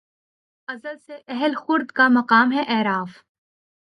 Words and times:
ازل 0.67 0.95
سے 1.07 1.15
اہل 1.27 1.53
خرد 1.57 1.91
کا 1.91 2.07
مقام 2.11 2.51
ہے 2.51 2.63
اعراف 2.67 3.11